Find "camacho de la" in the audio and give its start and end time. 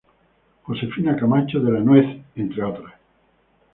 1.15-1.79